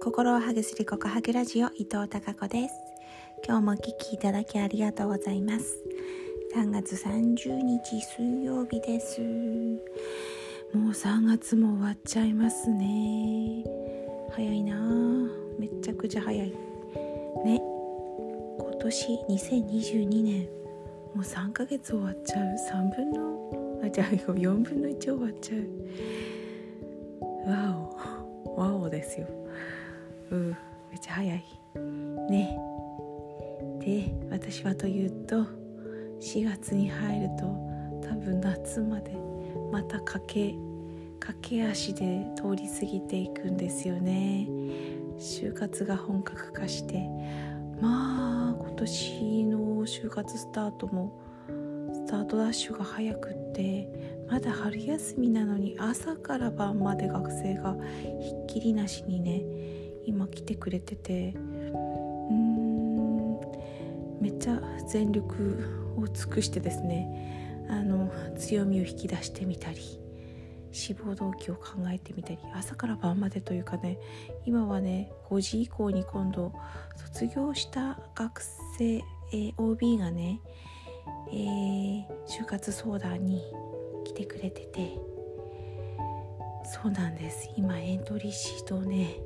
[0.00, 2.74] 心をハグするココハグラジオ伊藤孝子です。
[3.44, 5.82] 今日もお聞きいただきありがとうございます。
[6.54, 9.20] 3月30日水曜日です。
[10.72, 13.64] もう3月も終わっちゃいますね。
[14.30, 14.78] 早いな。
[15.58, 16.48] めっちゃくちゃ早い。
[17.44, 17.60] ね。
[18.58, 20.42] 今年2022年。
[21.14, 22.44] もう3ヶ月終わっちゃう。
[22.72, 23.80] 3分の。
[23.84, 27.50] あじゃあ4分の1終わっちゃう。
[27.50, 27.90] わ
[28.46, 28.60] お。
[28.60, 29.26] わおですよ。
[30.30, 30.34] う
[30.90, 31.44] めっちゃ早い。
[32.30, 32.58] ね。
[33.80, 35.44] で私はというと
[36.20, 37.44] 4月に入ると
[38.06, 39.16] 多分夏まで
[39.72, 40.54] また駆け
[41.20, 44.46] 駆け足で通り過ぎていくんですよね。
[45.18, 47.08] 就活が本格化して。
[47.80, 51.12] まあ今年の就活スタートも
[51.92, 53.88] スタートダッシュが早くって
[54.28, 57.76] まだ春休みなのに朝から晩まで学生が
[58.20, 59.42] ひっきりなしにね
[60.08, 61.34] 今来てくれてて。
[64.20, 67.66] めっちゃ全力を尽くしてですね。
[67.70, 70.00] あの強みを引き出してみたり
[70.72, 73.98] 志望動機を考えてみたり朝から晩までというかね
[74.46, 76.54] 今はね5時以降に今度
[76.96, 78.40] 卒業した学
[78.78, 80.40] 生、えー、OB がね、
[81.30, 83.42] えー、就活相談に
[84.06, 84.98] 来てくれてて。
[86.70, 87.48] そうなんです。
[87.56, 89.16] 今エントリーシートをね、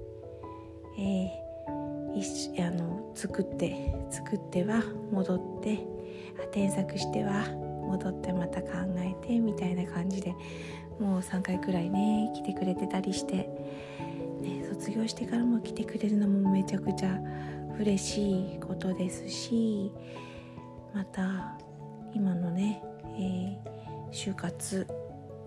[0.98, 5.86] えー、あの作って作っては戻って
[6.52, 7.44] 添削しては
[7.86, 10.34] 戻ってまた考えてみたいな感じで
[10.98, 13.48] もう3回くらいね来てくれてたりして、
[14.40, 17.18] ね、卒業してからも来てくれるのもめちゃくちゃ
[17.78, 19.90] 嬉しいことですし
[20.94, 21.58] また
[22.14, 22.82] 今のね、
[23.16, 24.86] えー、就活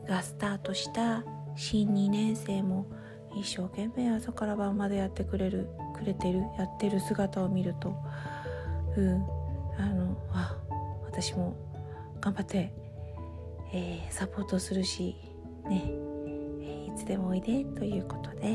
[0.07, 1.23] がスタートした
[1.55, 2.87] 新2年生も
[3.35, 7.95] 一生懸命朝から晩までやってくれるくれてるやってる姿を見ると
[8.97, 9.25] うん
[9.77, 10.57] あのあ
[11.05, 11.55] 私も
[12.21, 12.73] 頑張って、
[13.73, 15.15] えー、サポートするし
[15.67, 15.91] ね、
[16.61, 18.53] えいつでもおいでということで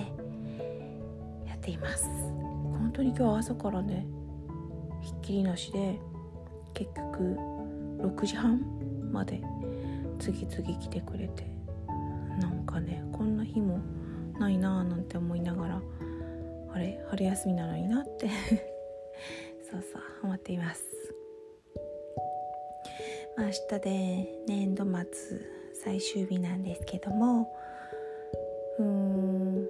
[1.47, 2.05] やっています。
[2.05, 4.07] 本当に今日朝からね
[5.01, 5.99] ひっきりなしで
[6.75, 7.37] 結局
[8.01, 8.61] 6時半
[9.13, 9.43] まで
[10.19, 11.47] 次々来てくれて
[12.39, 13.81] なんかねこんな日も
[14.41, 15.83] ないなーなんて思いながら
[16.73, 18.29] あれ春休みなのになって。
[19.71, 20.83] そうそう思っています。
[23.37, 25.41] ま明日で年度末
[25.75, 27.55] 最終日なんですけども。
[28.79, 29.69] うーん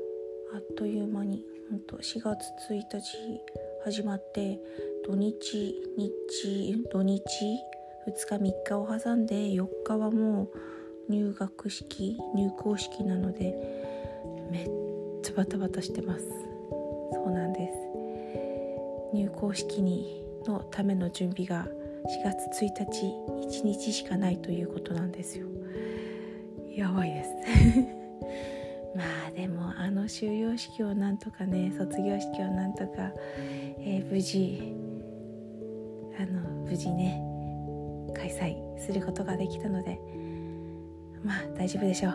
[0.54, 3.40] あっという間にほんと4月1日
[3.84, 4.60] 始まって
[5.04, 7.22] 土日日土日
[8.06, 10.44] 2日3日を挟んで4日はも
[11.08, 13.99] う入学式入校式なので
[14.50, 14.68] めっ
[15.22, 16.24] ちゃバタバタしてます。
[17.12, 19.14] そうなんです。
[19.14, 21.66] 入校式にのための準備が
[22.08, 25.46] 4月1日1日しかないということなんですよ。
[26.74, 27.30] やばいです。
[28.96, 33.12] まあでもあの終業式をなんとかね卒業式をなんとか、
[33.78, 34.74] えー、無事
[36.18, 37.22] あの無事ね
[38.14, 40.00] 開催することができたので
[41.22, 42.12] まあ大丈夫でしょう。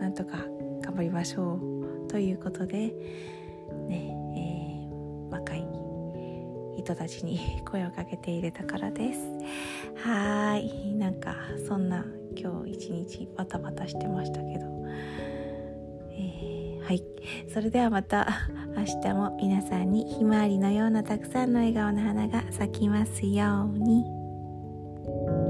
[0.00, 0.38] なんとか
[0.82, 1.77] 頑張りましょう。
[2.08, 2.92] ということで
[3.88, 5.66] ねえー、若い
[6.76, 9.20] 人たちに声をかけているところです。
[9.96, 10.94] はい。
[10.94, 11.36] なんか
[11.66, 12.04] そんな
[12.36, 14.66] 今日一日バタバタしてましたけど、
[16.12, 17.04] えー、はい。
[17.52, 25.47] それではまた明日も皆さんにひまわりのようなたくさんの笑顔の花が咲きますように。